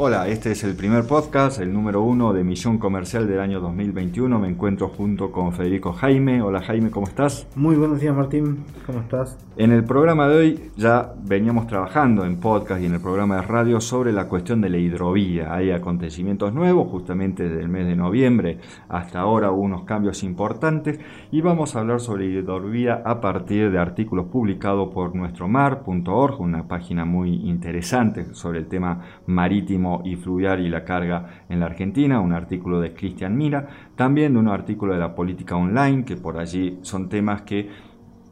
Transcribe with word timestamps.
Hola, 0.00 0.28
este 0.28 0.52
es 0.52 0.62
el 0.62 0.76
primer 0.76 1.08
podcast, 1.08 1.60
el 1.60 1.72
número 1.72 2.02
uno 2.02 2.32
de 2.32 2.44
Misión 2.44 2.78
Comercial 2.78 3.26
del 3.26 3.40
año 3.40 3.58
2021. 3.58 4.38
Me 4.38 4.46
encuentro 4.46 4.90
junto 4.90 5.32
con 5.32 5.52
Federico 5.52 5.92
Jaime. 5.92 6.40
Hola 6.40 6.62
Jaime, 6.62 6.92
¿cómo 6.92 7.08
estás? 7.08 7.48
Muy 7.56 7.74
buenos 7.74 8.00
días 8.00 8.14
Martín, 8.14 8.62
¿cómo 8.86 9.00
estás? 9.00 9.36
En 9.56 9.72
el 9.72 9.82
programa 9.82 10.28
de 10.28 10.36
hoy 10.36 10.70
ya 10.76 11.14
veníamos 11.24 11.66
trabajando 11.66 12.24
en 12.24 12.38
podcast 12.38 12.80
y 12.80 12.86
en 12.86 12.94
el 12.94 13.00
programa 13.00 13.40
de 13.40 13.42
radio 13.42 13.80
sobre 13.80 14.12
la 14.12 14.28
cuestión 14.28 14.60
de 14.60 14.68
la 14.68 14.78
hidrovía. 14.78 15.52
Hay 15.52 15.72
acontecimientos 15.72 16.54
nuevos, 16.54 16.88
justamente 16.92 17.48
desde 17.48 17.60
el 17.60 17.68
mes 17.68 17.88
de 17.88 17.96
noviembre 17.96 18.60
hasta 18.88 19.18
ahora 19.18 19.50
hubo 19.50 19.62
unos 19.62 19.82
cambios 19.82 20.22
importantes 20.22 21.00
y 21.32 21.40
vamos 21.40 21.74
a 21.74 21.80
hablar 21.80 21.98
sobre 21.98 22.26
hidrovía 22.26 23.02
a 23.04 23.20
partir 23.20 23.72
de 23.72 23.80
artículos 23.80 24.26
publicados 24.26 24.94
por 24.94 25.16
nuestromar.org, 25.16 26.40
una 26.40 26.68
página 26.68 27.04
muy 27.04 27.34
interesante 27.48 28.32
sobre 28.32 28.60
el 28.60 28.68
tema 28.68 29.00
marítimo 29.26 29.87
y 30.04 30.16
fluvial 30.16 30.60
y 30.60 30.68
la 30.68 30.84
carga 30.84 31.44
en 31.48 31.60
la 31.60 31.66
Argentina, 31.66 32.20
un 32.20 32.32
artículo 32.32 32.80
de 32.80 32.94
Cristian 32.94 33.36
Mira, 33.36 33.66
también 33.96 34.34
de 34.34 34.38
un 34.38 34.48
artículo 34.48 34.92
de 34.94 35.00
la 35.00 35.14
política 35.14 35.56
online, 35.56 36.04
que 36.04 36.16
por 36.16 36.38
allí 36.38 36.78
son 36.82 37.08
temas 37.08 37.42
que 37.42 37.68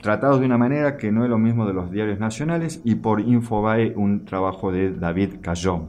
tratados 0.01 0.41
de 0.41 0.47
una 0.47 0.59
manera 0.59 0.97
que 0.97 1.11
no 1.11 1.25
es 1.25 1.31
lo 1.31 1.39
mismo 1.39 1.67
de 1.67 1.75
los 1.75 1.91
diarios 1.91 2.19
nacionales, 2.19 2.81
y 2.85 2.97
por 2.97 3.21
Infobae 3.21 3.93
un 3.97 4.25
trabajo 4.25 4.71
de 4.71 4.93
David 4.93 5.37
Cayón. 5.41 5.89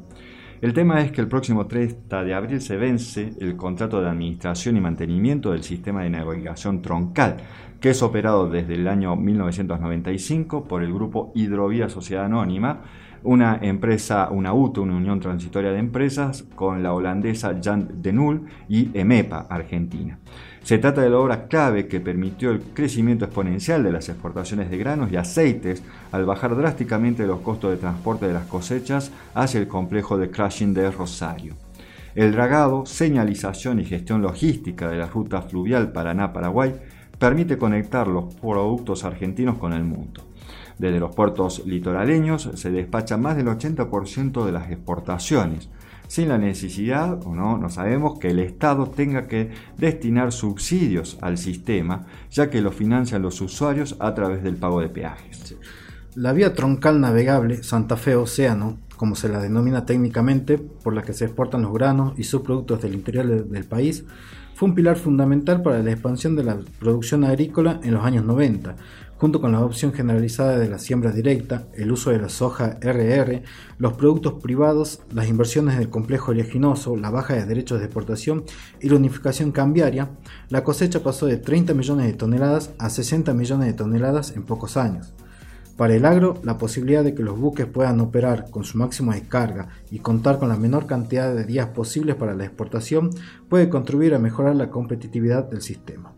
El 0.59 0.73
tema 0.73 1.02
es 1.02 1.12
que 1.12 1.21
el 1.21 1.27
próximo 1.27 1.68
30 1.68 2.23
de 2.23 2.34
abril 2.34 2.62
se 2.62 2.77
vence 2.77 3.31
el 3.40 3.55
contrato 3.55 4.02
de 4.02 4.09
administración 4.09 4.76
y 4.76 4.81
mantenimiento 4.81 5.52
del 5.52 5.62
sistema 5.62 6.02
de 6.02 6.09
navegación 6.09 6.81
troncal, 6.81 7.38
que 7.80 7.91
es 7.91 8.02
operado 8.02 8.49
desde 8.49 8.76
el 8.76 8.88
año 8.88 9.16
1995 9.16 10.66
por 10.66 10.84
el 10.84 10.94
grupo 10.94 11.31
Hidrovía 11.35 11.90
Sociedad 11.90 12.26
Anónima, 12.26 12.81
una 13.23 13.59
empresa, 13.62 14.30
una 14.31 14.54
UTO, 14.54 14.84
una 14.84 14.95
Unión 14.95 15.20
Transitoria 15.20 15.72
de 15.72 15.80
Empresas, 15.80 16.44
con 16.55 16.82
la 16.84 16.94
holandesa 16.94 17.58
Jan 17.62 18.01
de 18.01 18.13
Nul 18.13 18.46
y 18.70 18.90
EMEPA, 18.93 19.48
Argentina. 19.49 20.20
Se 20.62 20.77
trata 20.77 21.01
de 21.01 21.10
la 21.10 21.20
obra 21.20 21.48
clave 21.48 21.88
que 21.88 22.01
permitió 22.01 22.51
el 22.51 22.62
crecimiento 22.62 23.26
exponencial 23.26 23.84
de 23.84 23.91
las 23.91 24.10
exportaciones 24.10 24.70
de 24.70 24.77
granos 24.77 25.12
y 25.12 25.16
aceites 25.16 25.84
al 26.12 26.26
bajar 26.26 26.55
drásticamente 26.55 27.26
los 27.26 27.40
costos 27.40 27.71
de 27.71 27.77
transporte 27.77 28.27
de 28.27 28.34
las 28.34 28.48
cosechas 28.48 29.12
hacia 29.34 29.60
el 29.60 29.68
complejo 29.68 30.18
de 30.18 30.29
crushing 30.29 30.73
de 30.73 30.91
Rosario. 30.91 31.55
El 32.16 32.32
dragado, 32.32 32.85
señalización 32.85 33.79
y 33.79 33.85
gestión 33.85 34.21
logística 34.21 34.90
de 34.90 34.98
la 34.98 35.05
ruta 35.05 35.41
fluvial 35.44 35.91
Paraná-Paraguay 35.91 36.73
permite 37.20 37.57
conectar 37.57 38.07
los 38.07 38.35
productos 38.35 39.04
argentinos 39.04 39.57
con 39.57 39.73
el 39.73 39.84
mundo. 39.84 40.23
Desde 40.77 40.99
los 40.99 41.15
puertos 41.15 41.65
litoraleños 41.65 42.51
se 42.54 42.71
despacha 42.71 43.18
más 43.18 43.35
del 43.35 43.48
80% 43.48 44.46
de 44.46 44.51
las 44.51 44.70
exportaciones, 44.70 45.70
sin 46.07 46.29
la 46.29 46.38
necesidad, 46.38 47.20
o 47.26 47.35
no, 47.35 47.57
no 47.57 47.70
sabemos, 47.70 48.20
que 48.20 48.29
el 48.29 48.40
Estado 48.40 48.88
tenga 48.88 49.27
que 49.27 49.51
destinar 49.77 50.32
subsidios 50.32 51.18
al 51.21 51.38
sistema, 51.38 52.05
ya 52.32 52.49
que 52.49 52.62
lo 52.62 52.71
financian 52.71 53.21
los 53.21 53.41
usuarios 53.41 53.98
a 53.99 54.13
través 54.13 54.43
del 54.43 54.55
pago 54.55 54.79
de 54.79 54.90
peajes. 54.90 55.55
La 56.15 56.34
vía 56.34 56.54
troncal 56.54 57.01
navegable 57.01 57.63
Santa 57.63 57.98
Fe 57.98 58.15
Océano, 58.15 58.77
como 58.95 59.15
se 59.15 59.29
la 59.29 59.40
denomina 59.40 59.85
técnicamente, 59.85 60.57
por 60.57 60.93
la 60.93 61.04
que 61.04 61.13
se 61.13 61.26
exportan 61.26 61.62
los 61.62 61.73
granos 61.73 62.13
y 62.18 62.23
subproductos 62.23 62.82
del 62.82 62.95
interior 62.95 63.45
del 63.45 63.65
país, 63.65 64.06
fue 64.58 64.69
un 64.69 64.74
pilar 64.74 64.97
fundamental 64.97 65.62
para 65.62 65.84
la 65.84 65.91
expansión 65.91 66.36
de 66.36 66.44
la 66.44 66.58
producción 66.80 67.24
agrícola 67.24 67.80
en 67.84 67.94
los 67.94 68.03
años 68.03 68.25
90, 68.25 68.75
junto 69.16 69.40
con 69.40 69.52
la 69.52 69.59
adopción 69.59 69.94
generalizada 69.94 70.58
de 70.58 70.68
la 70.68 70.80
siembra 70.80 71.12
directa, 71.12 71.68
el 71.75 71.91
uso 71.91 72.09
de 72.09 72.18
la 72.18 72.28
soja 72.28 72.80
RR, 72.81 73.44
los 73.78 73.94
productos 73.94 74.41
privados, 74.41 75.02
las 75.13 75.28
inversiones 75.28 75.78
del 75.78 75.91
complejo 75.91 76.31
oleaginoso, 76.31 76.97
la 76.97 77.12
baja 77.12 77.35
de 77.35 77.46
derechos 77.46 77.78
de 77.78 77.85
exportación 77.85 78.46
y 78.81 78.90
la 78.90 78.96
unificación 78.96 79.52
cambiaria, 79.52 80.09
la 80.50 80.63
cosecha 80.63 81.03
pasó 81.03 81.28
de 81.28 81.38
30 81.38 81.75
millones 81.75 82.07
de 82.07 82.13
toneladas 82.13 82.72
a 82.79 82.90
60 82.90 83.35
millones 83.35 83.67
de 83.67 83.73
toneladas 83.73 84.35
en 84.35 84.41
pocos 84.41 84.75
años. 84.75 85.13
Para 85.77 85.93
el 85.95 86.05
agro, 86.05 86.39
la 86.43 86.57
posibilidad 86.57 87.03
de 87.03 87.13
que 87.13 87.21
los 87.21 87.39
buques 87.39 87.67
puedan 87.67 87.99
operar 87.99 88.49
con 88.49 88.63
su 88.63 88.79
máxima 88.79 89.13
descarga 89.13 89.69
y 89.91 89.99
contar 89.99 90.39
con 90.39 90.49
la 90.49 90.57
menor 90.57 90.88
cantidad 90.88 91.33
de 91.33 91.45
días 91.45 91.67
posibles 91.67 92.15
para 92.15 92.33
la 92.33 92.45
exportación 92.45 93.11
puede 93.47 93.69
contribuir 93.69 94.16
a 94.16 94.19
mejorar 94.19 94.55
la 94.55 94.71
competitividad 94.71 95.43
del 95.43 95.61
sistema. 95.61 96.16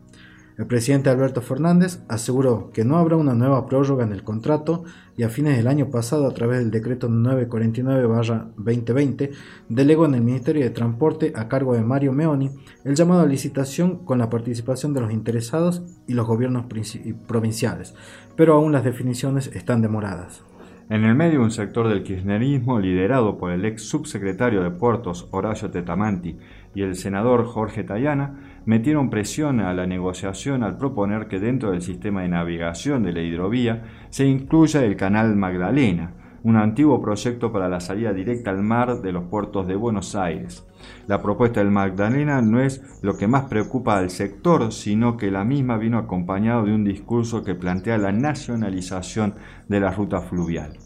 El 0.59 0.67
presidente 0.67 1.09
Alberto 1.09 1.41
Fernández 1.41 2.03
aseguró 2.09 2.69
que 2.73 2.83
no 2.83 2.97
habrá 2.97 3.15
una 3.15 3.33
nueva 3.33 3.65
prórroga 3.65 4.03
en 4.03 4.11
el 4.11 4.25
contrato 4.25 4.83
y 5.15 5.23
a 5.23 5.29
fines 5.29 5.55
del 5.55 5.69
año 5.69 5.89
pasado, 5.89 6.27
a 6.27 6.33
través 6.33 6.59
del 6.59 6.69
decreto 6.69 7.07
949-2020, 7.07 9.31
delegó 9.69 10.05
en 10.05 10.15
el 10.15 10.21
Ministerio 10.21 10.65
de 10.65 10.71
Transporte 10.71 11.31
a 11.33 11.47
cargo 11.47 11.75
de 11.75 11.81
Mario 11.81 12.11
Meoni 12.11 12.51
el 12.83 12.95
llamado 12.95 13.21
a 13.21 13.25
licitación 13.25 14.03
con 14.03 14.17
la 14.17 14.29
participación 14.29 14.93
de 14.93 14.99
los 14.99 15.13
interesados 15.13 15.81
y 16.07 16.13
los 16.13 16.27
gobiernos 16.27 16.65
provinciales, 17.25 17.93
pero 18.35 18.55
aún 18.55 18.73
las 18.73 18.83
definiciones 18.83 19.49
están 19.53 19.81
demoradas. 19.81 20.43
En 20.91 21.03
el 21.03 21.13
medio, 21.13 21.43
un 21.43 21.51
sector 21.51 21.87
del 21.87 22.01
kirchnerismo, 22.01 22.79
liderado 22.79 23.37
por 23.37 23.51
el 23.51 23.63
ex 23.63 23.83
subsecretario 23.83 24.63
de 24.63 24.71
Puertos 24.71 25.27
Horacio 25.29 25.69
Tetamanti 25.69 26.39
y 26.73 26.81
el 26.81 26.95
senador 26.95 27.45
Jorge 27.45 27.83
Tayana, 27.83 28.61
metieron 28.65 29.11
presión 29.11 29.59
a 29.59 29.71
la 29.75 29.85
negociación 29.85 30.63
al 30.63 30.79
proponer 30.79 31.27
que 31.27 31.39
dentro 31.39 31.69
del 31.69 31.83
sistema 31.83 32.23
de 32.23 32.29
navegación 32.29 33.03
de 33.03 33.13
la 33.13 33.21
hidrovía 33.21 33.83
se 34.09 34.25
incluya 34.25 34.83
el 34.83 34.95
Canal 34.95 35.35
Magdalena, 35.35 36.13
un 36.43 36.55
antiguo 36.55 37.01
proyecto 37.01 37.51
para 37.51 37.69
la 37.69 37.79
salida 37.79 38.13
directa 38.13 38.51
al 38.51 38.63
mar 38.63 39.01
de 39.01 39.11
los 39.11 39.25
puertos 39.25 39.67
de 39.67 39.75
Buenos 39.75 40.15
Aires. 40.15 40.65
La 41.07 41.21
propuesta 41.21 41.59
del 41.59 41.71
Magdalena 41.71 42.41
no 42.41 42.61
es 42.61 42.81
lo 43.01 43.17
que 43.17 43.27
más 43.27 43.45
preocupa 43.45 43.97
al 43.97 44.09
sector, 44.09 44.71
sino 44.71 45.17
que 45.17 45.31
la 45.31 45.43
misma 45.43 45.77
vino 45.77 45.97
acompañado 45.97 46.65
de 46.65 46.73
un 46.73 46.83
discurso 46.83 47.43
que 47.43 47.55
plantea 47.55 47.97
la 47.97 48.11
nacionalización 48.11 49.35
de 49.67 49.79
la 49.79 49.91
ruta 49.91 50.21
fluvial. 50.21 50.77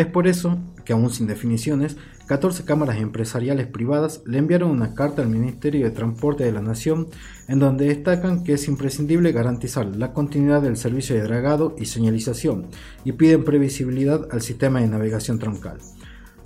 Es 0.00 0.06
por 0.06 0.26
eso 0.26 0.56
que, 0.86 0.94
aún 0.94 1.10
sin 1.10 1.26
definiciones, 1.26 1.98
14 2.26 2.64
cámaras 2.64 2.96
empresariales 2.96 3.66
privadas 3.66 4.22
le 4.24 4.38
enviaron 4.38 4.70
una 4.70 4.94
carta 4.94 5.20
al 5.20 5.28
Ministerio 5.28 5.84
de 5.84 5.90
Transporte 5.90 6.42
de 6.42 6.52
la 6.52 6.62
Nación 6.62 7.08
en 7.48 7.58
donde 7.58 7.84
destacan 7.84 8.42
que 8.42 8.54
es 8.54 8.66
imprescindible 8.66 9.32
garantizar 9.32 9.84
la 9.84 10.14
continuidad 10.14 10.62
del 10.62 10.78
servicio 10.78 11.14
de 11.14 11.20
dragado 11.20 11.76
y 11.78 11.84
señalización 11.84 12.68
y 13.04 13.12
piden 13.12 13.44
previsibilidad 13.44 14.26
al 14.30 14.40
sistema 14.40 14.80
de 14.80 14.88
navegación 14.88 15.38
troncal. 15.38 15.76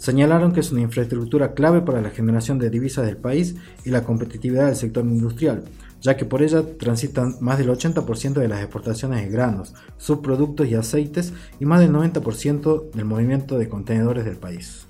Señalaron 0.05 0.53
que 0.53 0.61
es 0.61 0.71
una 0.71 0.83
infraestructura 0.83 1.55
clave 1.55 1.81
para 1.81 2.03
la 2.03 2.11
generación 2.11 2.59
de 2.59 2.69
divisas 2.69 3.07
del 3.07 3.17
país 3.17 3.57
y 3.87 3.89
la 3.89 4.05
competitividad 4.05 4.67
del 4.67 4.77
sector 4.77 5.03
industrial, 5.03 5.65
ya 6.03 6.15
que 6.15 6.27
por 6.27 6.43
ella 6.43 6.63
transitan 6.77 7.37
más 7.41 7.57
del 7.57 7.71
80% 7.71 8.35
de 8.35 8.49
las 8.49 8.61
exportaciones 8.61 9.23
de 9.23 9.31
granos, 9.31 9.73
subproductos 9.97 10.69
y 10.69 10.75
aceites 10.75 11.33
y 11.59 11.65
más 11.65 11.81
del 11.81 11.91
90% 11.93 12.91
del 12.91 13.05
movimiento 13.07 13.57
de 13.57 13.71
contenedores 13.71 14.27
del 14.27 14.37
país. 14.37 14.87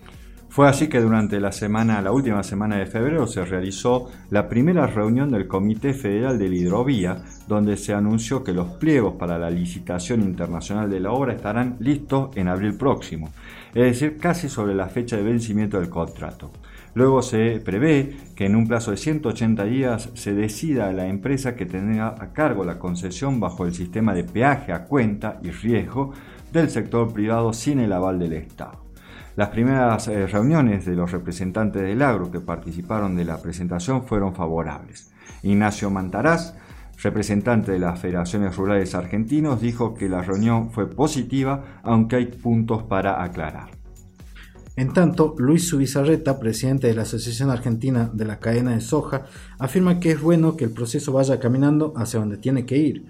Fue 0.54 0.68
así 0.68 0.86
que 0.86 1.00
durante 1.00 1.40
la 1.40 1.50
semana, 1.50 2.00
la 2.00 2.12
última 2.12 2.44
semana 2.44 2.76
de 2.76 2.86
febrero, 2.86 3.26
se 3.26 3.44
realizó 3.44 4.08
la 4.30 4.48
primera 4.48 4.86
reunión 4.86 5.32
del 5.32 5.48
Comité 5.48 5.94
Federal 5.94 6.38
de 6.38 6.48
la 6.48 6.54
Hidrovía, 6.54 7.24
donde 7.48 7.76
se 7.76 7.92
anunció 7.92 8.44
que 8.44 8.52
los 8.52 8.68
pliegos 8.74 9.14
para 9.14 9.36
la 9.36 9.50
licitación 9.50 10.20
internacional 10.20 10.88
de 10.88 11.00
la 11.00 11.10
obra 11.10 11.32
estarán 11.32 11.74
listos 11.80 12.30
en 12.36 12.46
abril 12.46 12.76
próximo, 12.76 13.30
es 13.74 13.82
decir, 13.82 14.16
casi 14.18 14.48
sobre 14.48 14.76
la 14.76 14.86
fecha 14.86 15.16
de 15.16 15.24
vencimiento 15.24 15.80
del 15.80 15.90
contrato. 15.90 16.52
Luego 16.94 17.20
se 17.20 17.58
prevé 17.58 18.16
que 18.36 18.46
en 18.46 18.54
un 18.54 18.68
plazo 18.68 18.92
de 18.92 18.96
180 18.96 19.64
días 19.64 20.10
se 20.14 20.34
decida 20.34 20.92
la 20.92 21.08
empresa 21.08 21.56
que 21.56 21.66
tendrá 21.66 22.14
a 22.16 22.32
cargo 22.32 22.64
la 22.64 22.78
concesión 22.78 23.40
bajo 23.40 23.66
el 23.66 23.74
sistema 23.74 24.14
de 24.14 24.22
peaje 24.22 24.70
a 24.70 24.84
cuenta 24.84 25.40
y 25.42 25.50
riesgo 25.50 26.12
del 26.52 26.70
sector 26.70 27.12
privado 27.12 27.52
sin 27.52 27.80
el 27.80 27.92
aval 27.92 28.20
del 28.20 28.34
Estado. 28.34 28.83
Las 29.36 29.48
primeras 29.48 30.06
eh, 30.06 30.28
reuniones 30.28 30.86
de 30.86 30.94
los 30.94 31.10
representantes 31.10 31.82
del 31.82 32.02
agro 32.02 32.30
que 32.30 32.40
participaron 32.40 33.16
de 33.16 33.24
la 33.24 33.42
presentación 33.42 34.06
fueron 34.06 34.32
favorables. 34.32 35.12
Ignacio 35.42 35.90
Mantaraz, 35.90 36.54
representante 37.02 37.72
de 37.72 37.80
las 37.80 37.98
Federaciones 37.98 38.56
Rurales 38.56 38.94
Argentinos, 38.94 39.60
dijo 39.60 39.94
que 39.94 40.08
la 40.08 40.22
reunión 40.22 40.70
fue 40.70 40.88
positiva, 40.88 41.80
aunque 41.82 42.16
hay 42.16 42.26
puntos 42.26 42.84
para 42.84 43.24
aclarar. 43.24 43.70
En 44.76 44.92
tanto, 44.92 45.34
Luis 45.38 45.68
Subizarreta, 45.68 46.38
presidente 46.38 46.86
de 46.86 46.94
la 46.94 47.02
Asociación 47.02 47.50
Argentina 47.50 48.10
de 48.12 48.24
la 48.24 48.38
Cadena 48.38 48.72
de 48.72 48.80
Soja, 48.80 49.26
afirma 49.58 49.98
que 49.98 50.12
es 50.12 50.20
bueno 50.20 50.56
que 50.56 50.64
el 50.64 50.70
proceso 50.70 51.12
vaya 51.12 51.40
caminando 51.40 51.92
hacia 51.96 52.20
donde 52.20 52.38
tiene 52.38 52.66
que 52.66 52.76
ir 52.76 53.06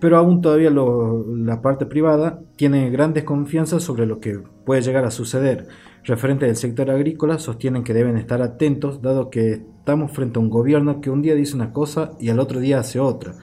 pero 0.00 0.16
aún 0.16 0.40
todavía 0.40 0.70
la 0.70 1.60
parte 1.60 1.86
privada 1.86 2.40
tiene 2.56 2.90
gran 2.90 3.14
desconfianza 3.14 3.80
sobre 3.80 4.06
lo 4.06 4.20
que 4.20 4.40
puede 4.64 4.82
llegar 4.82 5.04
a 5.04 5.10
suceder. 5.10 5.68
Referente 6.04 6.46
del 6.46 6.56
sector 6.56 6.90
agrícola 6.90 7.38
sostienen 7.38 7.84
que 7.84 7.94
deben 7.94 8.16
estar 8.16 8.40
atentos 8.40 9.02
dado 9.02 9.30
que 9.30 9.64
estamos 9.78 10.12
frente 10.12 10.38
a 10.38 10.42
un 10.42 10.50
gobierno 10.50 11.00
que 11.00 11.10
un 11.10 11.22
día 11.22 11.34
dice 11.34 11.56
una 11.56 11.72
cosa 11.72 12.12
y 12.20 12.28
al 12.28 12.38
otro 12.38 12.60
día 12.60 12.78
hace 12.78 13.00
otra, 13.00 13.34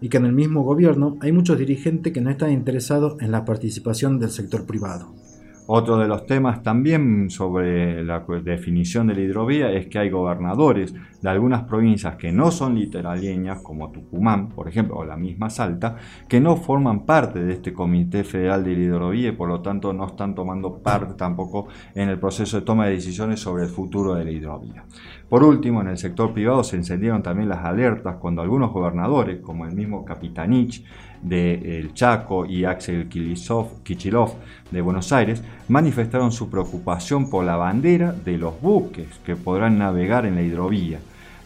y 0.00 0.08
que 0.08 0.18
en 0.18 0.26
el 0.26 0.32
mismo 0.32 0.62
gobierno 0.62 1.16
hay 1.20 1.32
muchos 1.32 1.58
dirigentes 1.58 2.12
que 2.12 2.20
no 2.20 2.30
están 2.30 2.52
interesados 2.52 3.20
en 3.20 3.32
la 3.32 3.44
participación 3.44 4.18
del 4.18 4.30
sector 4.30 4.66
privado. 4.66 5.23
Otro 5.66 5.96
de 5.96 6.06
los 6.06 6.26
temas 6.26 6.62
también 6.62 7.30
sobre 7.30 8.04
la 8.04 8.22
definición 8.42 9.06
de 9.06 9.14
la 9.14 9.22
hidrovía 9.22 9.72
es 9.72 9.86
que 9.86 9.98
hay 9.98 10.10
gobernadores 10.10 10.92
de 11.22 11.30
algunas 11.30 11.62
provincias 11.62 12.16
que 12.16 12.30
no 12.30 12.50
son 12.50 12.74
literaleñas, 12.74 13.62
como 13.62 13.90
Tucumán, 13.90 14.50
por 14.50 14.68
ejemplo, 14.68 14.96
o 14.96 15.06
la 15.06 15.16
misma 15.16 15.48
Salta, 15.48 15.96
que 16.28 16.38
no 16.38 16.56
forman 16.56 17.06
parte 17.06 17.42
de 17.42 17.54
este 17.54 17.72
Comité 17.72 18.24
Federal 18.24 18.62
de 18.62 18.74
la 18.74 18.82
Hidrovía 18.82 19.28
y 19.28 19.32
por 19.32 19.48
lo 19.48 19.62
tanto 19.62 19.94
no 19.94 20.06
están 20.06 20.34
tomando 20.34 20.80
parte 20.80 21.14
tampoco 21.14 21.68
en 21.94 22.10
el 22.10 22.18
proceso 22.18 22.60
de 22.60 22.66
toma 22.66 22.84
de 22.84 22.96
decisiones 22.96 23.40
sobre 23.40 23.64
el 23.64 23.70
futuro 23.70 24.14
de 24.16 24.24
la 24.26 24.30
hidrovía. 24.30 24.84
Por 25.30 25.42
último, 25.42 25.80
en 25.80 25.88
el 25.88 25.96
sector 25.96 26.34
privado 26.34 26.62
se 26.62 26.76
encendieron 26.76 27.22
también 27.22 27.48
las 27.48 27.64
alertas 27.64 28.16
cuando 28.16 28.42
algunos 28.42 28.70
gobernadores, 28.70 29.40
como 29.40 29.64
el 29.64 29.74
mismo 29.74 30.04
Capitanich, 30.04 30.84
de 31.22 31.78
El 31.78 31.94
Chaco 31.94 32.44
y 32.44 32.66
Axel 32.66 33.08
Kichilov 33.08 34.34
de 34.70 34.80
Buenos 34.82 35.10
Aires 35.10 35.42
manifestaron 35.68 36.32
su 36.32 36.50
preocupación 36.50 37.30
por 37.30 37.44
la 37.44 37.56
bandera 37.56 38.12
de 38.12 38.38
los 38.38 38.60
buques 38.60 39.08
que 39.24 39.36
podrán 39.36 39.78
navegar 39.78 40.26
en 40.26 40.34
la 40.34 40.42
hidrovía, 40.42 40.98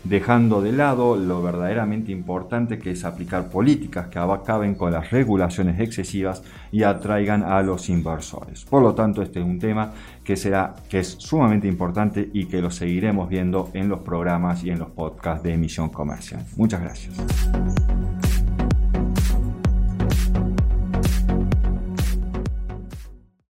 dejando 0.05 0.63
de 0.63 0.73
lado 0.73 1.17
lo 1.17 1.43
verdaderamente 1.43 2.13
importante 2.13 2.79
que 2.79 2.93
es 2.93 3.05
aplicar 3.05 3.51
políticas 3.51 4.09
que 4.09 4.19
acaben 4.19 4.75
con 4.75 4.93
las 4.93 5.11
regulaciones 5.11 5.81
excesivas 5.81 6.43
y 6.73 6.83
atraigan 6.83 7.43
a 7.43 7.63
los 7.63 7.89
inversores. 7.89 8.65
Por 8.65 8.83
lo 8.83 8.95
tanto, 8.95 9.23
este 9.23 9.41
es 9.41 9.45
un 9.45 9.59
tema 9.59 9.93
que 10.25 10.37
será 10.37 10.75
que 10.89 11.01
es 11.01 11.17
sumamente 11.19 11.69
importante 11.69 12.29
y 12.33 12.47
que 12.47 12.61
lo 12.61 12.71
seguiremos 12.71 13.29
viendo 13.29 13.71
en 13.75 13.89
los 13.89 14.01
programas 14.01 14.65
y 14.65 14.71
en 14.71 14.79
los 14.79 14.91
podcasts 14.91 15.43
de 15.43 15.55
emisión 15.55 15.89
comercial. 15.91 16.45
Muchas 16.57 16.81
gracias. 16.81 17.15